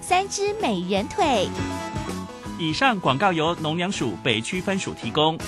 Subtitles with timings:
[0.00, 1.48] 三只美人腿。
[2.58, 5.38] 以上广告由农粮署北区分署提供。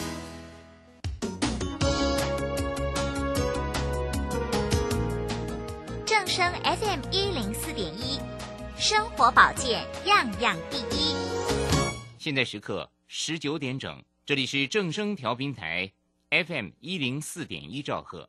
[6.07, 8.21] 正声 FM 一零四点一，
[8.77, 11.15] 生活保健样样第一。
[12.19, 15.91] 现在时刻十九点整，这里是正声调频台
[16.31, 18.29] FM 一零四点一兆赫。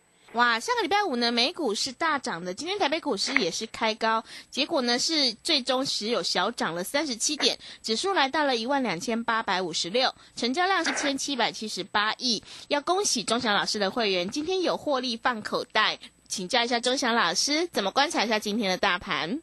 [0.33, 12.41] 哇，上个礼拜五呢，美股是大涨的，今天台北股市也是开高，结果呢是最终只有小涨了三十七点，指数来到了一万两千八百五十六，成交量是千七百七十八亿。
[12.69, 15.99] 要恭喜钟祥老师的会员，今天有获利放口袋，
[16.29, 19.41] 请教一下钟祥老师，怎么观察一下今天的大盘？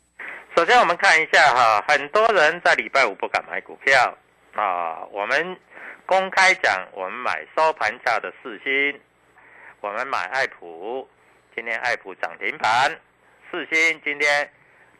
[0.56, 4.16] 首先我们看一下哈，很多人在礼拜五不敢买股票
[4.54, 5.54] 啊，我们
[6.06, 8.98] 公开讲，我们买收盘价的四星。
[9.80, 11.08] 我们买爱普，
[11.54, 12.90] 今天爱普涨停板，
[13.48, 14.50] 四星今天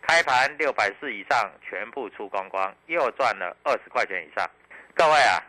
[0.00, 4.48] 开盘六百四以上，全部出光光，又赚了二十块钱以上。
[4.94, 5.42] 各位啊，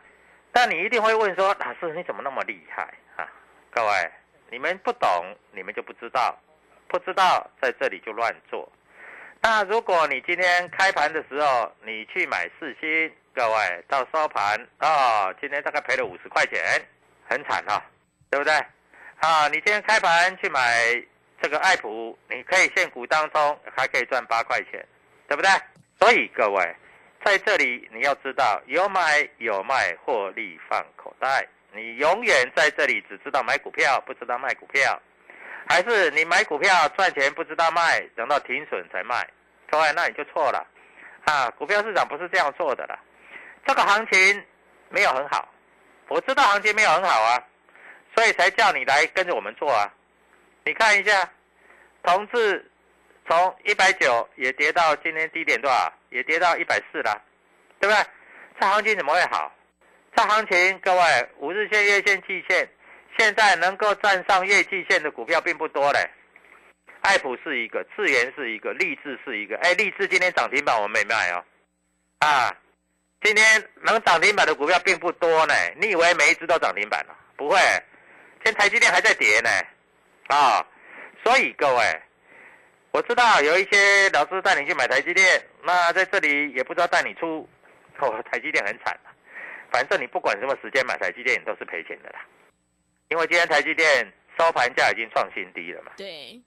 [0.51, 3.29] 但你一定会问说，老师你怎么那么厉害啊？
[3.69, 4.11] 各位，
[4.49, 6.35] 你们不懂，你们就不知道，
[6.87, 8.67] 不知道在这里就乱做。
[9.41, 16.59] 那如果你今天开盘的时候，你去买四星，各位到收盘啊，今天大概赔了五十块钱，
[17.29, 17.79] 很惨啊，
[18.31, 18.53] 对不对？
[19.19, 20.61] 啊，你今天开盘去买
[21.41, 24.85] 这个爱普，你可以现股当中还可以赚八块钱，
[25.27, 25.51] 对不对？
[25.99, 26.75] 所以各位
[27.25, 31.45] 在这里你要知道，有买有卖，获利放口袋。
[31.73, 34.97] 你永远在这里只知道买股票，不知道卖股票，
[35.67, 39.27] 还是你买股票赚钱不知道卖，等到停损才卖？
[39.69, 40.65] 各位，那你就错了。
[41.25, 42.97] 啊，股票市场不是这样做的了。
[43.67, 44.43] 这个行情
[44.87, 45.47] 没有很好，
[46.07, 47.43] 我知道行情没有很好啊。
[48.15, 49.91] 所以才叫你来跟着我们做啊！
[50.65, 51.29] 你看一下，
[52.03, 52.69] 同志
[53.27, 55.93] 从一百九也跌到今天低点多少？
[56.09, 57.21] 也跌到一百四了，
[57.79, 58.05] 对不对？
[58.59, 59.51] 这行情怎么会好？
[60.15, 62.67] 这行情各位，五日线、月线、季线，
[63.17, 66.09] 现在能够站上月季线的股票并不多嘞。
[67.01, 69.55] 爱普是一个，智源是一个，立志是一个。
[69.59, 71.45] 哎，立志今天涨停板我没卖哦。
[72.19, 72.53] 啊，
[73.21, 75.53] 今天能涨停板的股票并不多呢。
[75.79, 77.15] 你以为每一只都涨停板了？
[77.37, 77.57] 不会。
[78.43, 79.49] 现台积电还在跌呢，
[80.27, 80.65] 啊，
[81.23, 82.01] 所以各位，
[82.91, 85.25] 我知道有一些老师带你去买台积电，
[85.63, 87.47] 那在这里也不知道带你出，
[87.99, 88.97] 哦，台积电很惨。
[89.71, 92.19] 反正你不管什么时间买台积电，你都是赔钱的啦，
[93.09, 96.41] 因为今天台积电收盘价已经创新低了嘛，对，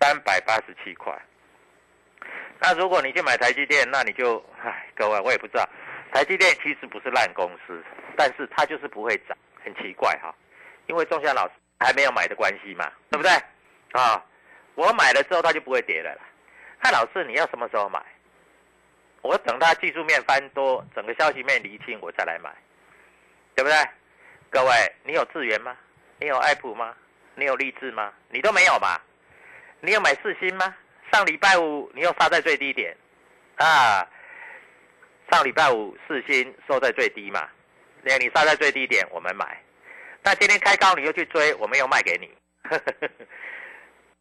[0.00, 1.18] 三百八十七块。
[2.60, 5.66] 那如果你去买台积电，那你就，唉，各位，我也不知道，
[6.12, 7.82] 台积电其实不是烂公司，
[8.14, 9.34] 但是它就是不会涨，
[9.64, 10.34] 很奇怪哈。
[10.90, 13.30] 因为仲夏老师还没有买的关系嘛，对不对？
[13.92, 14.20] 啊，
[14.74, 16.22] 我买了之后它就不会跌了啦。
[16.82, 18.02] 那老师你要什么时候买？
[19.22, 22.50] 我等它技术面翻多，整个消息面厘清，我再来买，
[23.54, 23.76] 对不对？
[24.50, 24.70] 各位，
[25.04, 25.76] 你有智源吗？
[26.18, 26.92] 你有爱普吗？
[27.36, 28.12] 你有立志吗？
[28.30, 29.00] 你都没有吧？
[29.80, 30.74] 你有买四星吗？
[31.12, 32.96] 上礼拜五你又杀在最低点，
[33.58, 34.04] 啊，
[35.30, 37.48] 上礼拜五四星收在最低嘛，
[38.02, 39.56] 那你杀在最低点，我们买。
[40.22, 42.30] 那今天开高你又去追，我没有卖给你。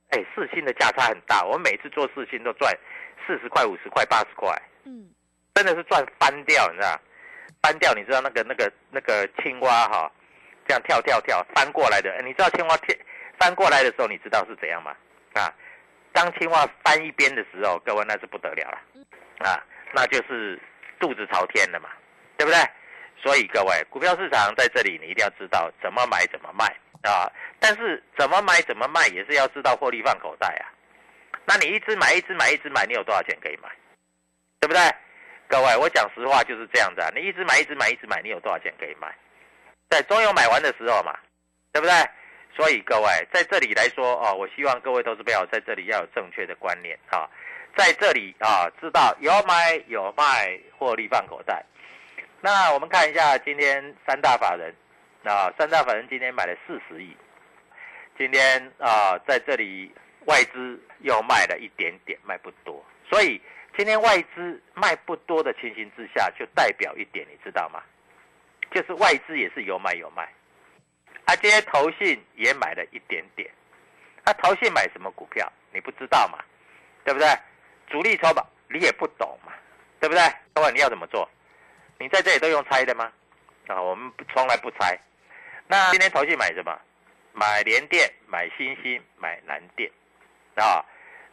[0.10, 2.76] 哎，四星的价差很大，我每次做四星都赚
[3.28, 4.50] 四十块、五十块、八十块，
[4.86, 5.10] 嗯，
[5.54, 7.00] 真的是赚翻掉，你知道？
[7.62, 10.12] 翻掉，你知道那个那个那个青蛙哈，
[10.68, 12.96] 这样跳跳跳翻过来的，哎你知道青蛙跳
[13.38, 14.96] 翻过来的时候，你知道是怎样吗？
[15.34, 15.54] 啊，
[16.12, 18.82] 当青蛙翻一边的时候，各位那是不得了了，
[19.48, 19.64] 啊，
[19.94, 20.60] 那就是
[21.00, 21.90] 肚子朝天了嘛，
[22.36, 22.60] 对不对？
[23.22, 26.66] 所以各位，股票市场在这里，你一定要知道怎么买怎么卖
[27.04, 27.30] 啊。
[27.60, 30.72] 但是怎么买怎么卖，也是要知道获利放口袋啊。
[31.46, 33.70] 那你一直买一直买一直买，你有多少钱可以买？
[34.60, 34.82] 对不对？
[35.48, 37.10] 各位，我讲实话就是这样子啊。
[37.16, 39.14] 你一直买一直买一直买，你有多少钱可以买？
[39.90, 41.18] 在，总有买完的时候嘛，
[41.74, 41.94] 对不对？
[42.56, 47.30] 所以各位在这里来说哦，我希望各位投资友在这里要有正确的观念啊，
[47.76, 51.64] 在这里啊，知道有买有卖，获利放口袋。
[52.42, 54.74] 那我们看一下今天三大法人
[55.24, 57.16] 啊，三大法人今天买了四十亿，
[58.18, 59.94] 今天啊在这里
[60.26, 63.42] 外资又卖了一点点，卖不多，所以
[63.76, 67.84] 今天外资卖不多的情形之下，就代表一点，你知道吗？
[68.72, 70.24] 就是外资也是有买有卖，
[71.26, 73.52] 啊，今天投信也买了一点点，
[74.24, 76.38] 啊投信买什么股票你不知道嘛？
[77.04, 77.28] 对不对？
[77.90, 79.52] 主力筹码你也不懂嘛？
[80.00, 80.24] 对不对？
[80.54, 81.30] 各位你要怎么做？
[82.00, 83.12] 你在这里都用猜的吗？
[83.68, 84.98] 啊，我们从来不猜。
[85.68, 86.80] 那今天投信买什么？
[87.34, 89.92] 买联电，买新兴，买南电，
[90.56, 90.84] 啊，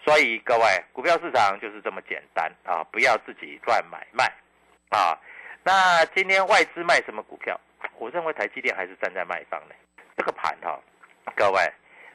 [0.04, 4.24] 所以各位，股票市场就是这么简单啊，不要自己乱买卖
[4.90, 5.16] 啊。
[5.62, 7.58] 那今天外资卖什么股票？
[7.98, 9.74] 我认为台积电还是站在卖方的。
[10.16, 10.78] 这个盘哈，
[11.34, 11.60] 各位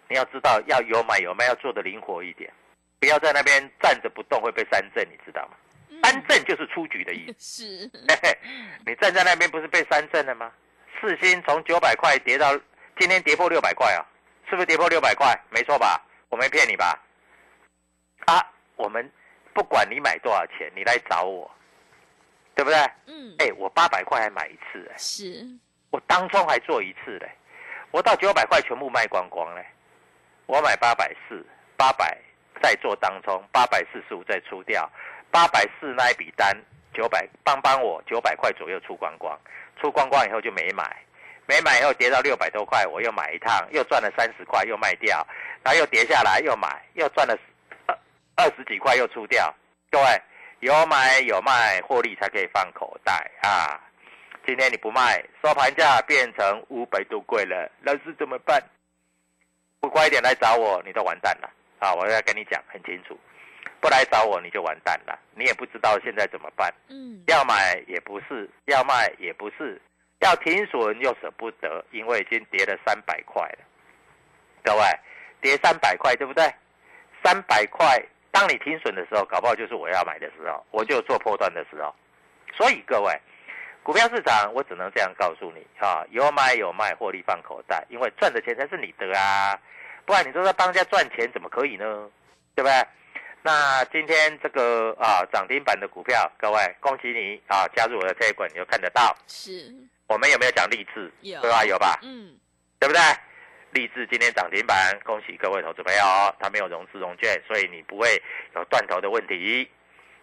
[0.09, 2.51] 你要知道要有买有卖，要做的灵活一点，
[2.99, 5.55] 不要在那边站着不动会被三震，你知道吗？
[6.11, 7.63] 三震就是出局的意思。
[7.89, 7.91] 是，
[8.85, 10.51] 你站在那边不是被三震了吗？
[10.99, 12.55] 四星从九百块跌到
[12.99, 14.05] 今天跌破六百块啊，
[14.49, 15.33] 是不是跌破六百块？
[15.49, 15.99] 没错吧？
[16.29, 16.99] 我没骗你吧？
[18.25, 19.09] 啊，我们
[19.53, 21.49] 不管你买多少钱，你来找我，
[22.53, 22.77] 对不对？
[23.07, 25.45] 嗯，哎，我八百块还买一次哎，是
[25.89, 27.29] 我当中还做一次嘞，
[27.91, 29.65] 我到九百块全部卖光光嘞，
[30.45, 31.43] 我买八百四，
[31.75, 32.17] 八百
[32.61, 34.89] 再做当中，八百四十五再出掉。
[35.31, 36.55] 八百四那一笔单，
[36.93, 39.39] 九百帮帮我九百块左右出光光，
[39.79, 40.83] 出光光以后就没买，
[41.47, 45.25] 没买以后跌到六百多块，我又买一趟，又赚了三十块，又卖掉，
[45.63, 47.37] 然后又跌下来又买，又赚了
[47.87, 47.97] 二
[48.35, 49.53] 二十几块又出掉。
[49.89, 50.21] 各位
[50.59, 53.79] 有买有卖，获利才可以放口袋啊！
[54.45, 58.61] 今天你不卖，收盘价变成五百多贵了，老师怎么办？
[59.79, 61.49] 不快一点来找我，你都完蛋了
[61.79, 61.93] 啊！
[61.93, 63.17] 我要跟你讲很清楚。
[63.81, 66.71] 不来找我你就完蛋了，你也不知道现在怎么办。
[66.87, 69.81] 嗯，要买也不是，要卖也不是，
[70.19, 73.65] 要停损又舍不得，因为已经跌了三百块了。
[74.63, 74.83] 各位，
[75.41, 76.45] 跌三百块对不对？
[77.23, 77.99] 三百块，
[78.29, 81.93] 当你停损的时候，搞不好就是我要买的时候，我就做破断的时候。
[82.55, 83.19] 所以各位，
[83.81, 89.59] 股票市场我只能这样告诉你啊，有买有卖，获利放口袋，因为赚的钱才是你的啊，
[90.05, 92.07] 不然你说在帮人家赚钱怎么可以呢？
[92.53, 92.73] 对不对？
[93.43, 97.67] 那今天这个啊涨停板的股票，各位恭喜你啊！
[97.75, 99.15] 加入我的这一你就看得到。
[99.25, 99.73] 是，
[100.07, 101.11] 我们有没有讲励志？
[101.21, 101.65] 有，对吧？
[101.65, 101.97] 有吧？
[102.03, 102.37] 嗯，
[102.79, 103.01] 对不对？
[103.71, 108.21] 励志今天涨停板，恭喜各位投资朋友，它没有融资融券，所以你不会
[108.53, 109.67] 有断头的问题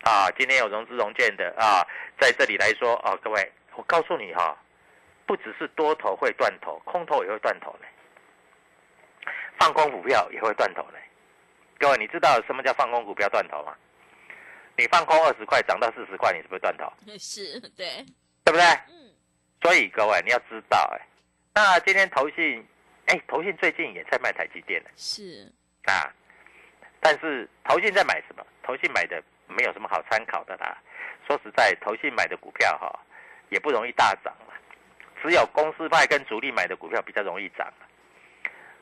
[0.03, 0.31] 啊。
[0.39, 1.83] 今天有融资融券的啊，
[2.21, 4.57] 在这里来说啊，各位，我告诉你哈，
[5.27, 10.99] 不只是多头会断头，空头也会断头呢，放空股票也会断头呢。
[11.79, 13.75] 各位，你知道什么叫放空股票断头吗？
[14.77, 16.93] 你放空二十块涨到四十块，你是不是断头？
[17.19, 18.05] 是，对，
[18.45, 18.63] 对不对？
[18.89, 19.15] 嗯，
[19.63, 21.07] 所以各位你要知道，哎，
[21.55, 22.67] 那今天投信，
[23.07, 25.51] 哎，投信最近也在卖台积电呢，是
[25.85, 26.11] 啊，
[27.01, 28.45] 但是投信在买什么？
[28.63, 30.77] 投信买的没有什么好参考的啦。
[31.27, 33.01] 说实在，投信买的股票哈，
[33.51, 34.55] 也不容易大涨了，
[35.23, 37.73] 只有公司派跟主力买的股票比较容易涨。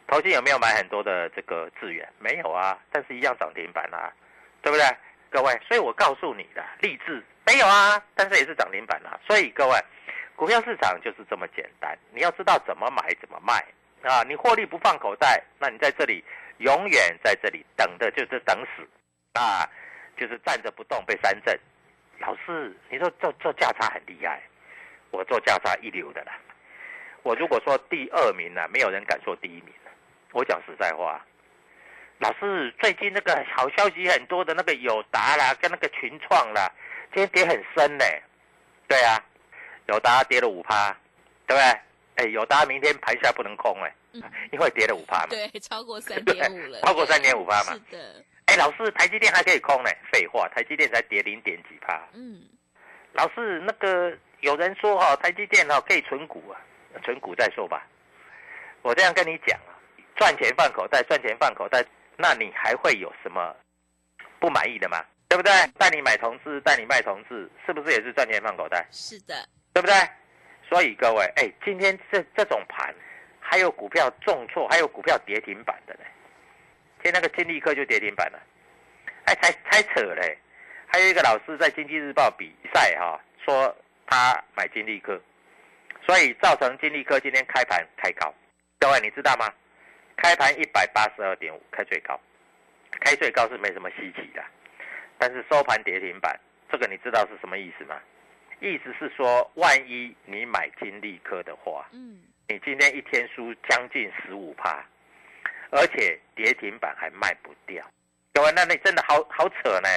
[0.08, 2.08] 投信有没有买很多的这个资源？
[2.18, 4.12] 没有啊，但是一样涨停板啊，
[4.62, 4.84] 对不对？
[5.28, 9.18] 各位，所以我告诉你的，励志没有啊，但是也是涨停板啊。
[9.26, 9.74] 所以各位，
[10.36, 13.64] 股票市场就是这么简单，你要知道怎么买怎么卖
[14.08, 14.22] 啊。
[14.22, 16.24] 你获利不放口袋，那你在这里
[16.58, 18.88] 永远在这里等的就是等死
[19.34, 19.68] 啊，
[20.16, 21.58] 就是站着不动被三震。
[22.20, 24.40] 老师，你说做做价差很厉害，
[25.10, 26.38] 我做价差一流的啦。
[27.24, 29.74] 我如果说第二名呢，没有人敢说第一名。
[30.36, 31.18] 我讲实在话，
[32.18, 36.70] 老师，最近那个好消息很多的那个友达啦，跟那个群创啦，
[37.14, 38.04] 今天跌很深呢。
[38.86, 39.18] 对啊，
[39.86, 40.94] 友达跌了五趴，
[41.46, 41.80] 对不对？
[42.16, 43.90] 哎，友达明天盘下不能空哎，
[44.52, 45.28] 因为跌了五趴嘛。
[45.30, 46.82] 对，超过三点五了。
[46.82, 47.72] 超过三点五趴嘛。
[47.72, 48.22] 是的。
[48.44, 49.90] 哎，老师，台积电还可以空呢？
[50.12, 51.98] 废话，台积电才跌零点几趴。
[52.12, 52.42] 嗯。
[53.14, 56.60] 老师，那个有人说哈，台积电哈可以存股啊，
[57.02, 57.86] 存股再说吧。
[58.82, 59.72] 我这样跟你讲啊，
[60.16, 61.84] 赚钱放口袋，赚钱放口袋。
[62.16, 63.54] 那你还会有什么
[64.40, 65.04] 不满意的吗？
[65.28, 65.52] 对不对？
[65.76, 68.86] 带你买同志，带你卖同志，是不是也是赚钱放口袋？
[68.90, 69.34] 是的，
[69.74, 69.94] 对不对？
[70.68, 72.94] 所以各位，哎，今天这这种盘，
[73.40, 76.00] 还有股票重挫，还有股票跌停板的呢。
[77.02, 78.38] 今天那个金立科就跌停板了，
[79.24, 80.38] 哎，才才扯嘞。
[80.86, 85.20] 还有一个老师在经济日报比赛哈，说他买金立科，
[86.06, 88.32] 所以造成金立科今天开盘开高。
[88.78, 89.52] 各位你知道吗？
[90.16, 92.18] 开盘一百八十二点五，开最高，
[93.00, 94.42] 开最高是没什么稀奇的，
[95.18, 96.38] 但是收盘跌停板，
[96.70, 98.00] 这个你知道是什么意思吗？
[98.60, 104.82] 意思是说，万一你买金利科的话，嗯，你今天一天输将近十五趴，
[105.70, 107.84] 而且跌停板还卖不掉，
[108.32, 109.88] 各位，那你真的好好扯呢。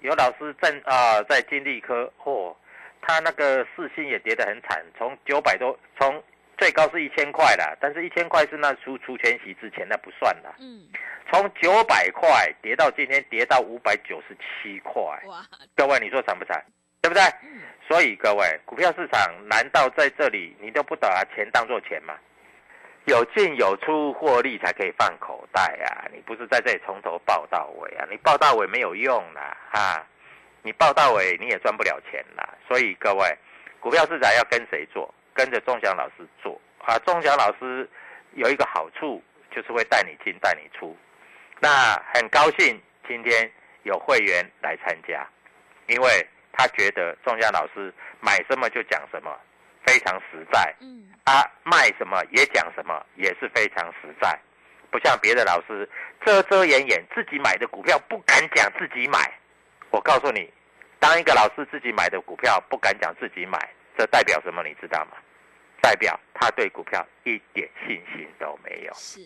[0.00, 2.54] 有老师正啊，在金利科，嚯，
[3.00, 6.22] 他那个四星也跌得很惨，从九百多从。
[6.60, 10.54] 最高是一千块啦，但是一千块是那出出全息之前，那不算啦。
[10.58, 10.86] 嗯，
[11.32, 15.00] 从九百块跌到今天跌到五百九十七块。
[15.24, 15.42] 哇，
[15.74, 16.62] 各位你说惨不惨？
[17.00, 17.22] 对不对？
[17.44, 17.62] 嗯。
[17.88, 22.14] 所以各位，股票市场难道在这里你都不把钱当做钱吗？
[23.06, 26.04] 有进有出获利才可以放口袋啊！
[26.12, 28.06] 你不是在这里从头报到尾啊？
[28.10, 30.06] 你报到尾没有用啦，哈！
[30.62, 32.46] 你报到尾你也赚不了钱啦。
[32.68, 33.34] 所以各位，
[33.80, 35.12] 股票市场要跟谁做？
[35.40, 36.98] 跟着钟祥老师做啊！
[36.98, 37.88] 钟祥老师
[38.34, 40.94] 有一个好处，就是会带你进带你出。
[41.58, 42.78] 那很高兴
[43.08, 43.50] 今天
[43.84, 45.26] 有会员来参加，
[45.86, 49.34] 因为他觉得钟祥老师买什么就讲什么，
[49.86, 50.74] 非常实在。
[50.80, 51.08] 嗯。
[51.24, 54.38] 啊，卖什么也讲什么，也是非常实在，
[54.90, 55.88] 不像别的老师
[56.22, 59.18] 遮遮掩掩，自己买的股票不敢讲自己买。
[59.88, 60.52] 我告诉你，
[60.98, 63.58] 当一个老师自己买的股票不敢讲自己买，
[63.96, 64.62] 这代表什么？
[64.62, 65.16] 你知道吗？
[65.80, 69.20] 代表他对股票一点信心都没有，是，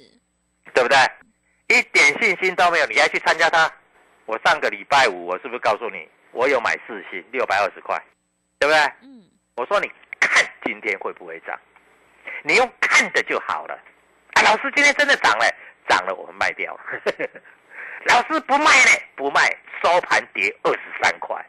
[0.72, 0.96] 对不对？
[1.68, 3.70] 一点信心都没有，你还去参加他？
[4.26, 8.00] 我上个礼拜五，我是不是告诉你，我有买四星六百二十块，
[8.58, 8.80] 对不对？
[9.02, 9.24] 嗯。
[9.56, 11.58] 我说你看今天会不会涨？
[12.42, 13.74] 你用看的就好了。
[14.34, 15.44] 啊，老师今天真的涨了，
[15.88, 16.78] 涨了我们卖掉。
[18.06, 19.48] 老师不卖呢，不卖，
[19.82, 21.42] 收盘跌二十三块。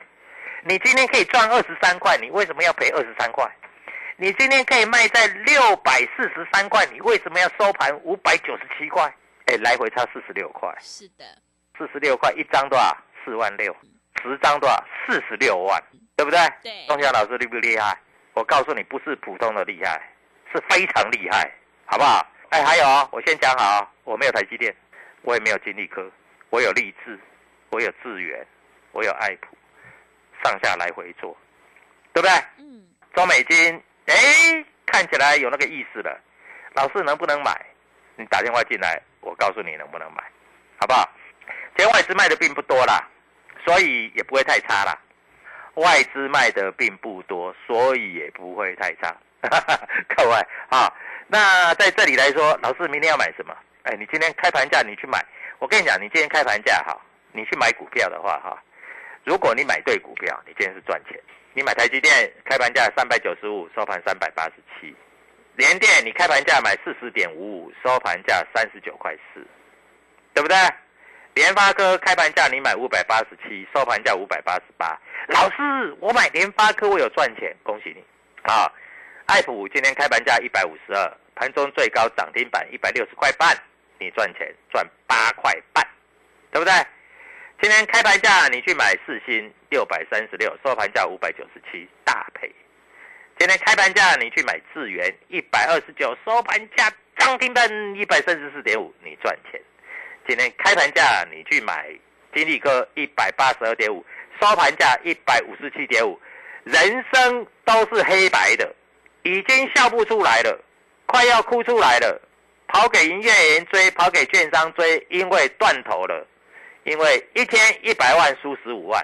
[0.63, 3.45] 你今天可以赚二十三块，你为什么要赔二十三块？
[4.17, 9.03] 你今天可以卖在六百四十三块，你为什么要收盘五百九十七块？
[9.47, 10.73] 哎，来回差四十六块。
[10.79, 11.25] 是的，
[11.77, 12.95] 四十六块一张多少？
[13.23, 13.75] 四万六，
[14.23, 14.81] 十张多少？
[15.05, 15.83] 四十六万，
[16.15, 16.39] 对不对？
[16.63, 16.85] 对。
[16.87, 17.97] 钟祥老师厉不厉害？
[18.33, 20.01] 我告诉你，不是普通的厉害，
[20.53, 21.51] 是非常厉害，
[21.85, 22.25] 好不好？
[22.49, 24.73] 哎，还有哦，我先讲好，我没有台积电，
[25.23, 26.09] 我也没有金利科，
[26.51, 27.19] 我有立志，
[27.69, 28.47] 我有智源，
[28.93, 29.57] 我有爱普，
[30.41, 31.35] 上下来回做，
[32.13, 32.31] 对不对？
[32.59, 32.87] 嗯。
[33.13, 33.83] 中美金。
[34.05, 36.19] 哎，看起来有那个意思了。
[36.73, 37.65] 老师能不能买？
[38.17, 40.23] 你打电话进来，我告诉你能不能买，
[40.79, 41.09] 好不好？
[41.77, 43.05] 今天外资卖的并不多啦，
[43.65, 44.97] 所以也不会太差啦。
[45.75, 49.13] 外资卖的并不多，所以也不会太差。
[50.15, 50.35] 各位
[50.69, 50.91] 啊，
[51.27, 53.53] 那在这里来说，老师明天要买什么？
[53.83, 55.23] 哎，你今天开盘价你去买。
[55.59, 56.97] 我跟你讲，你今天开盘价哈，
[57.33, 58.57] 你去买股票的话哈，
[59.25, 61.19] 如果你买对股票，你今天是赚钱。
[61.55, 64.93] 你买台积电开盘价三百九十五，收盘三百八十七；
[65.55, 69.39] 联电你开盘价买四十点五五，收盘价三十九块四，
[70.33, 70.57] 对不对？
[71.33, 74.99] 联发科开盘价你买五百八十七，收盘价五百八十八。
[75.29, 78.03] 老师，我买联发科我有赚钱，恭喜你
[78.43, 78.69] 啊！
[79.27, 83.57] 爱普今天开盘价一百五十二，盘中最高涨停板一百六十块半，
[83.97, 85.87] 你赚钱赚八块半，
[86.51, 86.73] 对不对？
[87.61, 92.53] 今天开盘价你去买四星六百三十六，收盘价五百九十七，大赔。
[93.39, 99.59] 今天开盘价你去买智元一百二十九，收盘价涨停板一百三十四点五，你赚钱。
[100.27, 101.89] 今天开盘价你去买
[102.33, 104.05] 金利科一百八十二点五，
[104.39, 106.19] 收盘价一百五十七点五，
[106.65, 108.75] 人生都是黑白的，
[109.23, 110.61] 已经笑不出来了，
[111.05, 112.21] 快要哭出来了，
[112.67, 116.27] 跑给营业员追，跑给券商追，因为断头了。
[116.85, 119.03] 因为一天一百万输十五万，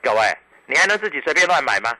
[0.00, 0.20] 各位，
[0.66, 1.90] 你还能自己随便乱买吗？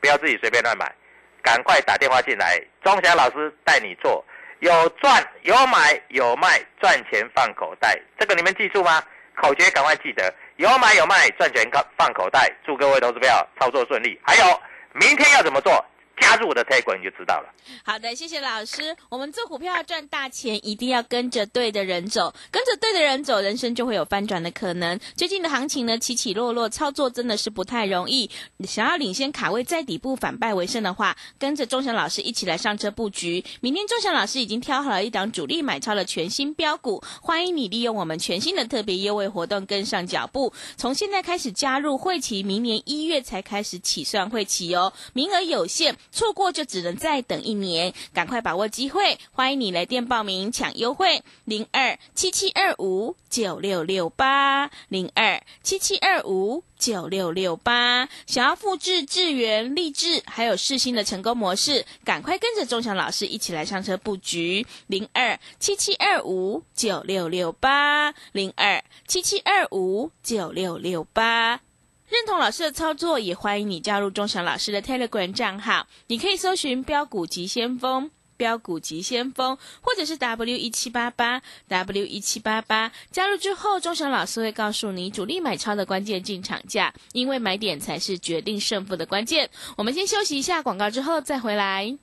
[0.00, 0.94] 不要自己随便乱买，
[1.42, 4.22] 赶快打电话进来，庄霞老师带你做，
[4.60, 9.02] 有赚有买有卖，赚钱放口袋，这个你们记住吗？
[9.34, 12.52] 口诀赶快记得，有买有卖，赚钱放放口袋。
[12.64, 14.20] 祝各位投资票操作顺利。
[14.22, 14.60] 还有，
[14.92, 15.82] 明天要怎么做？
[16.20, 17.52] 加入我的 Telegram 你就知道了。
[17.84, 18.96] 好的，谢谢老师。
[19.08, 24.98] 我们做股票要赚大钱，一定要跟着对的人走，跟着对的人走，人生就会有翻转的可能。
[25.16, 28.30] 最近的行情呢，起起落落，操作真的是不太容易。
[28.64, 33.44] 想要领先卡位，在底部反败为胜的话，跟着钟祥老师一起来上车布局。
[33.60, 40.52] 明天钟祥老师已经挑好了一档主力买超的全新标股，欢迎你利用我们全新的特别优惠活动跟上脚步。
[40.76, 45.96] 从现在开始加入会期，明年一月才开始起算会期哦，名额有限。
[46.10, 49.18] 错过就只能再等一年，赶快把握机会！
[49.32, 58.08] 欢迎你来电报名抢优惠，零二七七二五九六六八，零二七七二五九六六八。
[58.26, 71.60] 想要复制智源、励志还有世新的成功模式，赶快跟着钟祥老师一起来上车布局，零二七七二五九六六八，零二七七二五九六六八。
[72.08, 75.88] 认同老师的操作，也欢迎你加入钟祥老师的 Telegram 账号。
[76.06, 78.08] 你可以搜寻“标股急先锋”、
[78.38, 82.92] “标股急先锋”，或者是 W 一七八八 W 一七八八。
[83.10, 89.50] 加入之后，钟祥老师会告诉你主力买超的关键进场价，因为买点才是决定胜负的关键。
[89.76, 91.98] 我们先休息一下广告，之后再回来。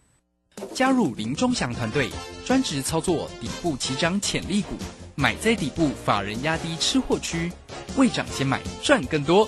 [0.74, 2.10] 加入林钟祥团队，
[2.46, 4.76] 专职操作底部起涨潜力股，
[5.16, 7.50] 买在底部，法人压低吃货区，
[7.96, 9.48] 未涨先买赚更多。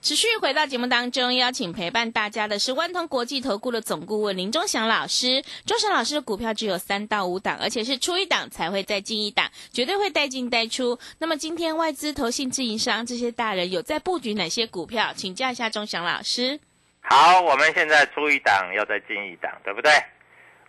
[0.00, 5.42] 持续回到节目当中，邀请陪伴大家的是万通国际投顾的总顾问林忠祥老师。
[5.66, 10.96] 忠祥老师的股票只有三到五档，而且是出一档才会再进一档，绝对会带进带出。
[11.18, 15.12] 那么今天外资、投信、自营商这些大人有在布局哪些股票？
[15.16, 16.60] 请教一下忠祥老师。
[17.00, 19.92] 好，我们现在出一档，要再进一档，对不对？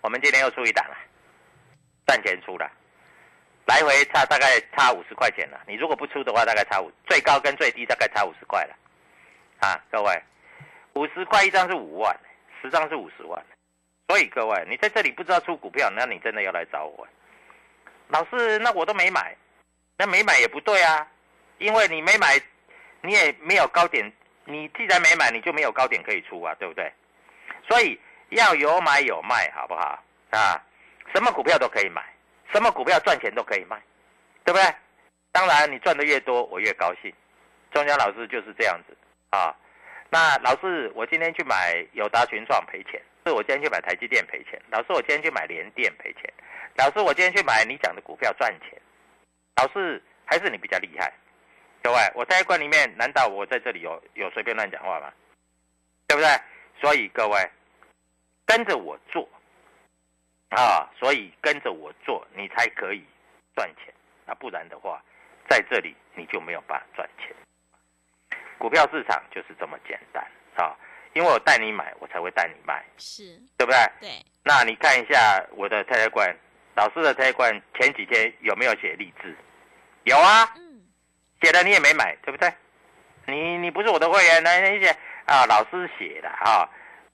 [0.01, 0.97] 我们今天又出一档了，
[2.07, 2.67] 赚钱出了，
[3.67, 5.61] 来回差大概差五十块钱了。
[5.67, 8.75] 你如果不出的话，大概差五，最高跟最低大概差五十块了。
[9.59, 10.23] 啊，各位，
[10.93, 12.15] 五十块一张是五万，
[12.61, 13.41] 十张是五十万，
[14.07, 17.07] 所以各位，你在这里不知道出股票，那你真的要来找我。
[18.07, 19.35] 老师，那我都没买，
[19.97, 21.05] 那没买也不对啊，
[21.57, 22.39] 因为你没买，
[23.01, 24.11] 你也没有高点，
[24.45, 26.91] 你既然没买，你就没有高点可以出啊，对不对？
[27.67, 30.01] 所以要有买有卖，好不好？
[30.31, 30.61] 啊，
[31.13, 32.01] 什么股票都可以买，
[32.53, 33.77] 什么股票赚钱都可以卖，
[34.43, 34.73] 对不对？
[35.31, 37.13] 当然，你赚的越多，我越高兴。
[37.71, 38.97] 庄家老师就是这样子。
[39.29, 39.55] 啊，
[40.09, 44.59] 那老师，我今天去买友达群创赔钱，是我今天去买台积电赔钱。
[44.71, 46.33] 老师，我今天去买联电赔钱。
[46.77, 48.81] 老师，我今天去买你讲的股票赚钱。
[49.57, 51.13] 老师，还是你比较厉害。
[51.83, 55.13] 各位，我在观里面，难道我在这里有有随便乱讲话吗？
[56.07, 56.29] 对不对？
[56.81, 57.49] 所以各位
[58.45, 59.29] 跟着我做
[60.49, 63.05] 啊，所以跟着我做，你才可以
[63.55, 63.93] 赚钱。
[64.25, 65.03] 那不然的话，
[65.47, 67.35] 在这里你就没有办法赚钱。
[68.59, 70.23] 股票市场就是这么简单
[70.55, 70.75] 啊！
[71.13, 73.23] 因为我带你买，我才会带你卖，是
[73.57, 73.79] 对不对？
[73.99, 74.09] 对。
[74.43, 76.35] 那你看一下我的太太冠
[76.75, 79.35] 老师的太太冠前几天有没有写励志？
[80.03, 80.81] 有啊，嗯，
[81.41, 82.53] 写的你也没买，对不对？
[83.25, 84.89] 你你不是我的会员，那那些
[85.25, 86.67] 啊，老师写的啊，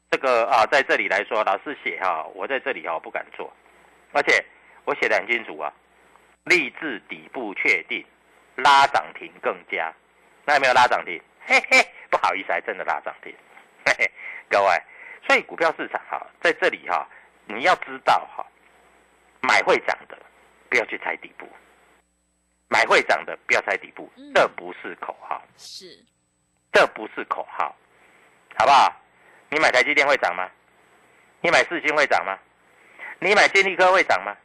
[0.10, 3.52] 这个啊，在这里来说，老师写哈，我在这里哈不敢做，
[4.12, 4.44] 而且
[4.86, 5.72] 我写的很清楚啊，
[6.44, 8.06] 励志底部确定，
[8.56, 9.94] 拉涨停更加，
[10.46, 11.22] 那有没有拉涨停？
[11.48, 13.34] 嘿嘿，不好意思，还真的拉涨停。
[13.86, 14.12] 嘿嘿，
[14.50, 14.84] 各位，
[15.28, 17.08] 所以股票市场哈，在这里哈，
[17.46, 18.46] 你要知道哈，
[19.42, 20.18] 买会涨的，
[20.70, 21.46] 不要去踩底部；
[22.68, 24.12] 买会涨的，不要踩底部。
[24.34, 25.86] 这不是口号，是，
[26.74, 27.76] 这不是口号，
[28.58, 28.92] 好不好？
[29.50, 30.50] 你买台积电会涨吗？
[31.42, 32.38] 你买四星会涨吗？
[33.20, 34.36] 你买金立科会涨吗？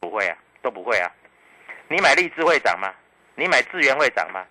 [0.00, 1.10] 不会啊，都不会啊。
[1.88, 2.92] 你买立志会涨吗？
[3.36, 4.46] 你买智源会涨吗？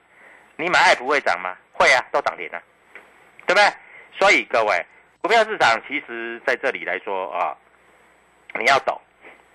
[0.58, 1.56] 你买爱普会涨吗？
[1.82, 2.62] 会啊，都涨停了，
[3.48, 3.63] 对不对？
[4.20, 4.86] 所以各位，
[5.22, 7.58] 股票市场其实在这里来说啊，
[8.60, 9.00] 你要懂，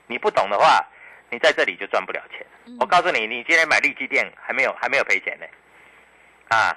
[0.09, 0.85] 你不懂的话，
[1.31, 2.45] 你在这里就赚不了钱。
[2.81, 5.47] 我告诉你，你今天买利基店还没有还没有赔钱呢，
[6.49, 6.77] 啊，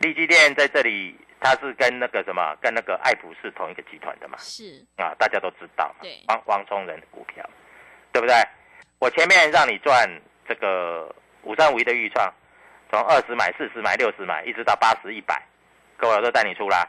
[0.00, 4.36] 利基店在这里它是跟那个什么，跟那个爱普是同一个集团的嘛？
[4.38, 6.02] 是啊，大家都知道嘛。
[6.02, 7.48] 对，王王崇仁的股票，
[8.12, 8.34] 对不对？
[8.98, 10.06] 我前面让你赚
[10.46, 12.30] 这个五三五一的预创。
[12.90, 15.40] 从二十买、四十买、六十买，一直到八十、一百，
[15.96, 16.88] 各位我都带你出啦。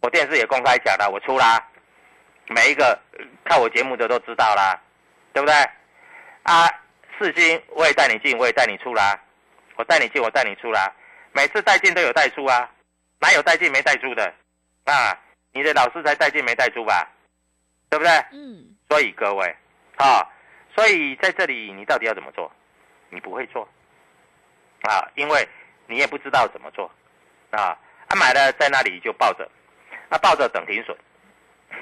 [0.00, 1.62] 我电视也公开讲了，我出啦，
[2.46, 2.98] 每一个
[3.44, 4.80] 看我节目的都知道啦，
[5.32, 5.54] 对不对？
[6.44, 6.68] 啊，
[7.18, 9.18] 四星我也带你进，我也带你出啦，
[9.76, 10.92] 我带你进，我带你出啦，
[11.32, 12.70] 每次带进都有带出啊，
[13.18, 14.32] 哪有带进没带出的？
[14.84, 15.18] 啊，
[15.52, 17.06] 你的老师才带进没带出吧？
[17.90, 18.12] 对不对？
[18.32, 19.56] 嗯，所以各位，
[19.96, 20.26] 啊，
[20.74, 22.50] 所以在这里你到底要怎么做？
[23.10, 23.68] 你不会做，
[24.82, 25.46] 啊，因为
[25.86, 26.90] 你也不知道怎么做，
[27.50, 27.76] 啊，
[28.08, 29.48] 啊买了在那里就抱着，
[30.08, 30.96] 啊抱着等停损，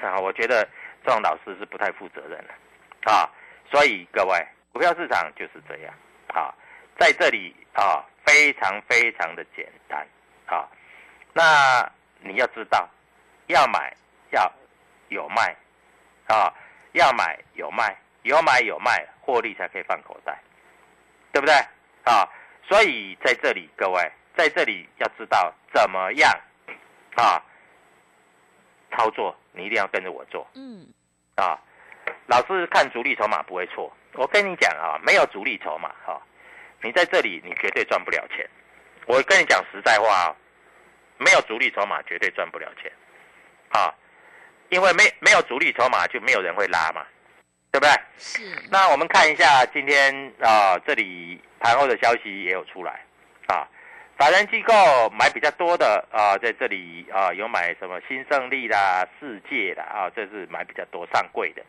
[0.01, 0.67] 啊，我觉得
[1.05, 3.29] 这种老师是不太负责任的，啊，
[3.71, 5.93] 所以各位，股票市场就是这样，
[6.27, 6.53] 啊，
[6.97, 10.05] 在这里啊非常非常的简单，
[10.45, 10.67] 啊，
[11.33, 12.89] 那你要知道，
[13.47, 13.95] 要买
[14.31, 14.51] 要
[15.07, 15.55] 有卖，
[16.27, 16.53] 啊，
[16.93, 20.37] 要买有卖，有买有卖，获利才可以放口袋。
[21.31, 21.53] 对不对
[22.05, 22.27] 啊？
[22.69, 26.31] 所以在这里，各位在这里要知道怎么样
[27.15, 27.41] 啊
[28.91, 30.47] 操作，你一定要跟着我做。
[30.53, 30.87] 嗯，
[31.35, 31.59] 啊，
[32.27, 33.91] 老是看主力筹码不会错。
[34.13, 36.21] 我跟你讲啊，没有主力筹码哈，
[36.83, 38.47] 你在这里你绝对赚不了钱。
[39.07, 40.35] 我跟你讲实在话啊，
[41.17, 42.91] 没有主力筹码绝对赚不了钱
[43.69, 43.91] 啊，
[44.69, 47.03] 因为没没有主力筹码就没有人会拉嘛。
[47.71, 47.91] 对不对？
[48.17, 48.41] 是。
[48.71, 52.99] 那我们看一下今天啊，这里盘后的消息也有出来
[53.47, 53.67] 啊。
[54.17, 54.73] 法人机构
[55.17, 61.63] 买比较多的啊，在这里啊有买什么新胜利啦、世界啦啊，这是买比较多上柜的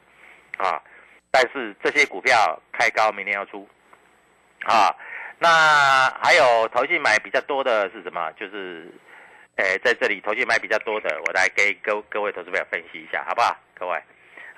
[0.57, 0.83] 啊。
[1.31, 3.69] 但是这些股票开高，明天要出
[4.65, 4.93] 啊。
[5.39, 8.33] 那还有投信买比较多的是什么？
[8.33, 8.93] 就是，
[9.57, 13.57] 诶，在这里投信买比较多的，我来给各各位投资朋友分析一下，好不好？
[13.75, 14.03] 各位。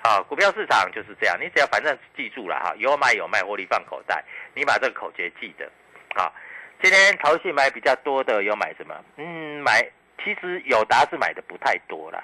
[0.03, 4.21] 好，股票市场就是这样，你只要反正记住了哈，有买有卖，获利放口袋，
[4.53, 5.71] 你把这个口诀记得。
[6.13, 6.33] 好，
[6.81, 8.93] 今天投信买比较多的有买什么？
[9.15, 9.81] 嗯，买
[10.21, 12.21] 其实友达是买的不太多了，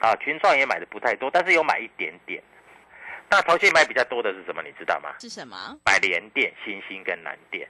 [0.00, 2.42] 啊，群创也买的不太多，但是有买一点点。
[3.28, 4.62] 那投信买比较多的是什么？
[4.62, 5.14] 你知道吗？
[5.18, 5.56] 是什么？
[5.84, 7.68] 买联电、新兴跟南电。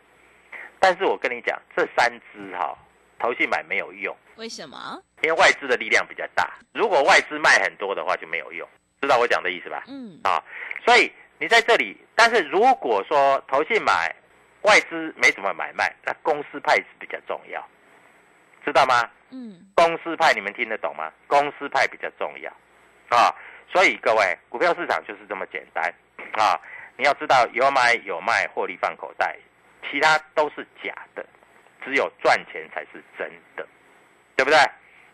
[0.78, 2.78] 但是我跟你讲，这三只哈，
[3.18, 4.16] 投信买没有用。
[4.36, 5.02] 为什么？
[5.22, 8.68] 因为外资的力量比较大，如果外资卖很多的话就没有用。
[9.02, 9.82] 知道我讲的意思吧？
[9.88, 10.40] 嗯，啊，
[10.86, 14.14] 所以你在这里，但是如果说投信买，
[14.62, 17.60] 外资没什么买卖，那公司派是比较重要，
[18.64, 19.10] 知道吗？
[19.30, 21.12] 嗯，公司派你们听得懂吗？
[21.26, 22.50] 公司派比较重要，
[23.08, 23.34] 啊，
[23.72, 25.92] 所以各位，股票市场就是这么简单，
[26.34, 26.54] 啊，
[26.96, 29.36] 你要知道有买有卖，获利放口袋，
[29.90, 31.26] 其他都是假的，
[31.84, 33.66] 只有赚钱才是真的，
[34.36, 34.56] 对不对？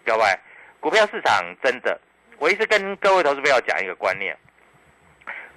[0.05, 0.38] 各位，
[0.79, 1.98] 股票市场真的。
[2.38, 4.37] 我一直跟各位投资朋友讲一个观念：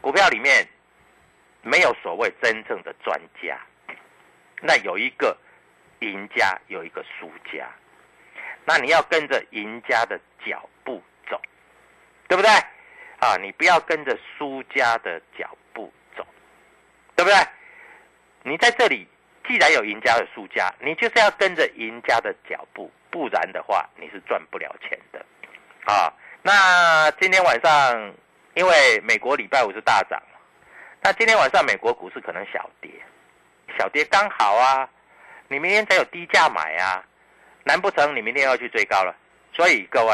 [0.01, 0.67] 股票里面
[1.61, 3.59] 没有所谓真正的专家，
[4.61, 5.37] 那有一个
[5.99, 7.69] 赢家，有一个输家。
[8.65, 11.39] 那你要跟着赢家的脚步走，
[12.27, 12.49] 对不对？
[13.19, 16.25] 啊，你不要跟着输家的脚步走，
[17.15, 17.37] 对不对？
[18.41, 19.07] 你在这里
[19.47, 25.23] 既然有赢家的输家，你就是要跟着赢家的脚步，不然的话你是赚不了钱的，
[25.85, 26.11] 啊。
[26.43, 28.13] 那今天晚上，
[28.55, 30.21] 因为美国礼拜五是大涨，
[31.01, 32.89] 那今天晚上美国股市可能小跌，
[33.77, 34.89] 小跌刚好啊，
[35.47, 37.03] 你明天才有低价买啊，
[37.63, 39.15] 难不成你明天要去追高了？
[39.53, 40.13] 所以各位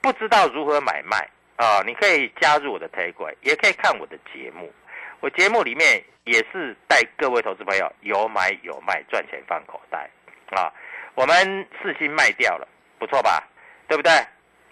[0.00, 4.72] 不知道如何买卖啊，你可以加入我的推轨，也可以看我的节目，
[5.18, 10.08] 我节目里面也是带各位投资朋友有买有卖，赚钱放口袋
[10.50, 10.72] 啊。
[11.16, 12.68] 我们四星卖掉了，
[13.00, 13.42] 不错吧？
[13.88, 14.12] 对不对？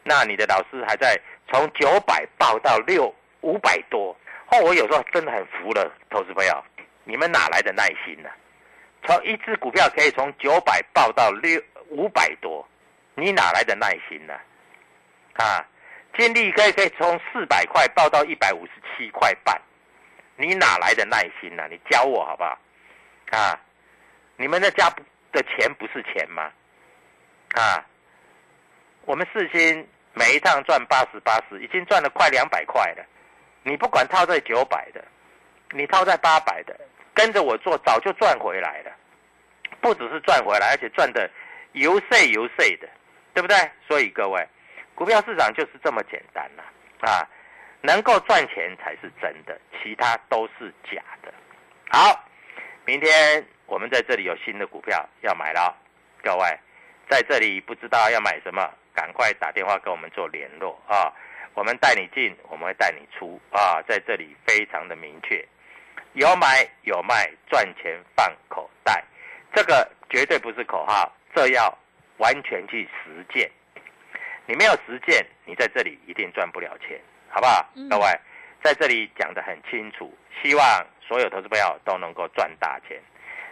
[0.02, 1.18] 那你的老师还在
[1.50, 4.16] 从九百报到六五百多，
[4.50, 6.64] 哦，我有时候真的很服了，投资朋友，
[7.04, 8.28] 你们哪来的耐心呢？
[9.04, 12.66] 从一只股票可以从九百报到六五百多，
[13.14, 14.34] 你哪来的耐心呢？
[15.34, 15.64] 啊，
[16.16, 19.60] 金利可以可以从四百块报到一百五十七块半，
[20.36, 21.68] 你哪来的耐心呢？
[21.70, 22.58] 你教我好不好？
[23.30, 23.60] 啊，
[24.36, 24.90] 你们的家
[25.32, 26.50] 的钱不是钱吗？
[27.54, 27.84] 啊，
[29.08, 29.88] 我们四星。
[30.12, 33.04] 每一趟赚八十八十，已经赚了快两百块了。
[33.62, 35.02] 你不管套在九百的，
[35.70, 36.76] 你套在八百的，
[37.14, 38.90] 跟着我做，早就赚回来了。
[39.80, 41.30] 不只是赚回来，而且赚的
[41.72, 42.88] 油碎油碎的，
[43.32, 43.56] 对不对？
[43.86, 44.44] 所以各位，
[44.96, 46.62] 股票市场就是这么简单呐
[47.08, 47.24] 啊！
[47.80, 51.32] 能够赚钱才是真的，其他都是假的。
[51.90, 52.24] 好，
[52.84, 55.74] 明天我们在这里有新的股票要买了，
[56.24, 56.58] 各位
[57.08, 58.68] 在这里不知道要买什么。
[58.98, 61.14] 赶快打电话跟我们做联络啊！
[61.54, 63.80] 我们带你进，我们会带你出啊！
[63.86, 65.46] 在这里非常的明确，
[66.14, 69.04] 有买有卖，赚钱放口袋，
[69.54, 71.72] 这个绝对不是口号，这要
[72.16, 73.48] 完全去实践。
[74.46, 77.64] 你没有实践，你在这里一定赚不了钱，好不好？
[77.76, 78.04] 嗯各位，
[78.64, 83.00] 在这里讲得很清楚，希望所有投资朋友都能够赚大钱。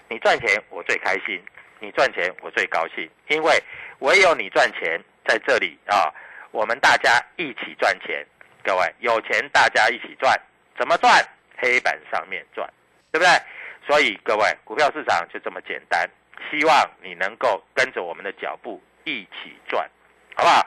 [0.08, 1.40] 你赚钱，我最开心；
[1.78, 3.62] 你赚钱，我最高兴，因为
[4.00, 6.12] 唯有你赚钱，在这里啊，
[6.50, 8.24] 我们大家一起赚钱。
[8.62, 10.34] 各位，有钱大家一起赚，
[10.78, 11.24] 怎么赚？
[11.58, 12.68] 黑板上面赚，
[13.10, 13.30] 对不对？
[13.86, 16.08] 所以各位，股票市场就这么简单。
[16.50, 19.88] 希望你能够跟着我们的脚步一起赚，
[20.34, 20.66] 好不好？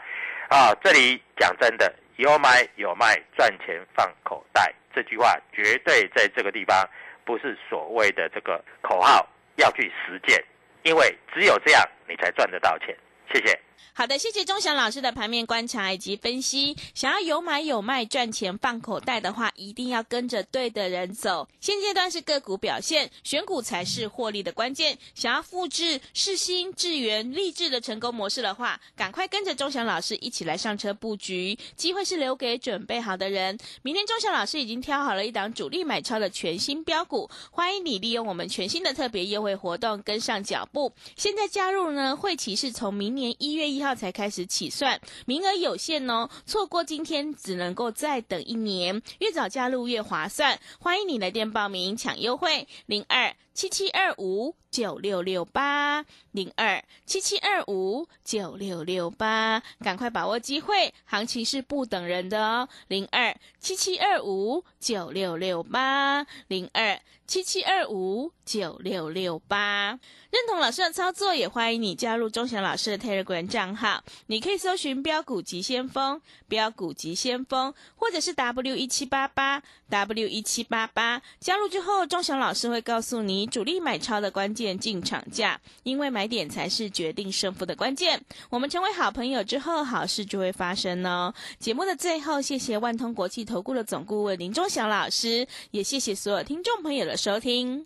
[0.49, 6.89] 啊，这里讲真的，有买有卖，赚钱放口袋，这句话绝对在这个地方
[7.23, 10.43] 不是所谓的这个口号，要去实践，
[10.81, 12.97] 因为只有这样你才赚得到钱。
[13.31, 13.59] 谢谢。
[13.93, 16.75] 好的，谢谢钟祥老师的盘面观察以及分析。
[16.93, 21.47] 想要有买有卖赚钱放口袋的话，一定要跟着对的人走。
[21.59, 24.97] 现阶段是个股表现，选股才是获利的关键。
[25.15, 31.57] 想要复制世新、智源、励志的成功模式的话，赶快跟着钟祥老师一起来上车布局。
[31.75, 33.57] 机会是留给准备好的人。
[33.81, 40.93] 明天钟祥老师已经挑好了一档主力买超的全新标股，欢迎你利用我们全新的特别优惠活动跟上脚步。
[41.17, 50.59] 现在加入呢，会期是从明年一月一号才开始起算，名额有限哦，错过今天只能够再等一年，越早加入越划算。
[50.79, 69.99] 欢迎你来电报名抢优惠，零二七七二五九六六八零二七七二五九六六八，赶快把握机会，行情是不等人的哦，零二七七二五九六六八零二七七二五九六六八。
[70.31, 74.03] 认同老师的操作，也欢迎你加入钟祥老师的 Telegram 账号。
[74.27, 81.19] 你可以搜寻“标股急先锋”、“标股急先锋”，或者是 W 一七八八 W 一七八八。
[81.39, 88.21] 加入之后，钟祥老师会告诉你你主力买超的关键进场价，因为买点才是决定胜负的关键。
[88.49, 91.33] 我们成为好朋友之后，好事就会发生哦。
[91.57, 97.85] 节目的最后，谢谢万通国际投顾的总顾问林忠祥老师，也谢谢所有听众朋友的收听。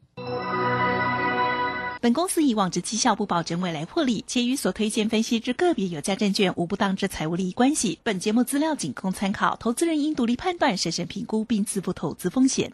[2.01, 7.99] 本公司以往之绩效不保证未来获利，且与所推荐分析之个别有价证券无不当之财务利益关系。
[8.01, 12.73] 本节目资料仅供参考，投资人应独立判断、审慎评估并自负投资风险。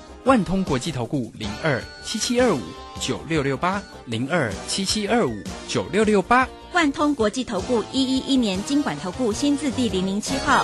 [0.25, 2.61] 万通国际投顾零二七七二五
[2.99, 5.33] 九六六八零二七七二五
[5.67, 6.47] 九六六八。
[6.73, 10.63] 万通国际投顾一一一年经管投顾新字第零零七号。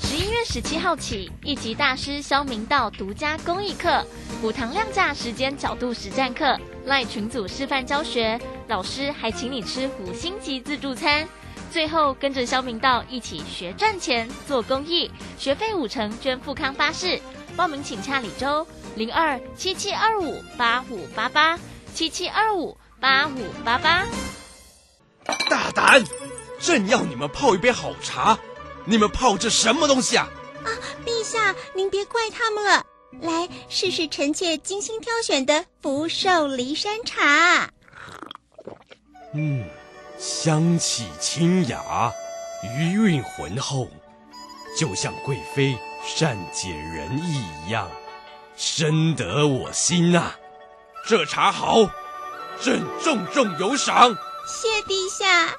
[0.00, 4.04] 十一月十七号起，一级大师肖明道独家公益课，
[4.42, 11.26] 五堂量价时间角度实战课，赖群组示范教学，老师还请你吃五星级自助餐。
[11.70, 17.20] 最后跟着肖明道一起学赚钱、做公益，学费五成捐富康巴士。
[17.56, 21.58] 报名请洽李周零二七七二五八五八八
[21.94, 24.06] 七七二五八五八八。
[25.48, 26.04] 大胆！
[26.60, 28.38] 朕要你们泡一杯好茶，
[28.84, 30.28] 你们泡这什么东西啊？
[30.64, 30.68] 啊，
[31.04, 32.84] 陛下，您别怪他们了。
[33.20, 37.70] 来试试臣妾精心挑选的福寿梨山茶。
[39.34, 39.64] 嗯，
[40.18, 42.12] 香气清雅，
[42.76, 43.88] 余韵浑厚，
[44.76, 47.88] 就像贵妃善解人意一样，
[48.56, 50.32] 深得我心呐、
[51.08, 51.78] 这茶好，
[52.60, 54.14] 朕重重有赏。
[54.46, 55.56] 谢陛下。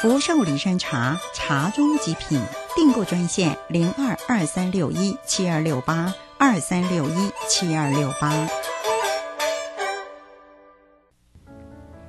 [0.00, 2.40] 福寿梨山茶，茶中极品。
[2.76, 8.32] 订购专线零二二三六一七二六八二三六一七二六八。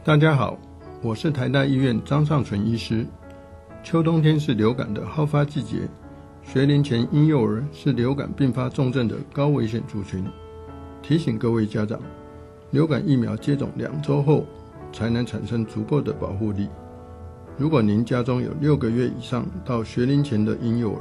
[0.03, 0.57] 大家好，
[1.01, 3.07] 我是台大医院张尚存医师。
[3.83, 5.87] 秋冬天是流感的好发季节，
[6.43, 10.25] 学龄前婴幼儿是流感并发重症的高危险族群。
[11.01, 11.97] 提醒各位家长，
[12.71, 14.45] 流感疫苗接种两周后
[14.91, 16.67] 才能产生足够的保护力。
[17.57, 20.95] 如果您家中有六个月以上到学龄前的婴幼儿，